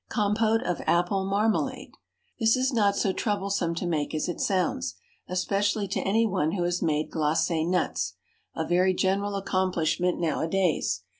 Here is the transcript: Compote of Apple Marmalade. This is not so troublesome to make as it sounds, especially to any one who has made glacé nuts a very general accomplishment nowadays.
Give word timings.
Compote 0.09 0.63
of 0.63 0.81
Apple 0.87 1.25
Marmalade. 1.25 1.91
This 2.39 2.57
is 2.57 2.73
not 2.73 2.95
so 2.95 3.13
troublesome 3.13 3.75
to 3.75 3.85
make 3.85 4.15
as 4.15 4.27
it 4.27 4.41
sounds, 4.41 4.95
especially 5.27 5.87
to 5.89 5.99
any 6.01 6.25
one 6.25 6.53
who 6.53 6.63
has 6.63 6.81
made 6.81 7.11
glacé 7.11 7.67
nuts 7.69 8.15
a 8.55 8.65
very 8.65 8.95
general 8.95 9.35
accomplishment 9.35 10.19
nowadays. 10.19 11.03